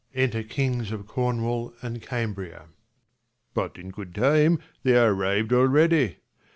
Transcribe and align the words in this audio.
Enter 0.15 0.41
kings 0.41 0.91
of 0.91 1.05
Cornwall 1.05 1.75
an 1.83 1.93
d 1.93 1.99
Cambria. 1.99 2.69
But 3.53 3.77
in 3.77 3.91
good 3.91 4.15
time, 4.15 4.57
they 4.81 4.97
are 4.97 5.13
arriv'd 5.13 5.53
already. 5.53 6.17